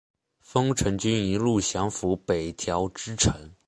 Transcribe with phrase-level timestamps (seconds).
[0.39, 3.53] 丰臣军一路降伏北条支城。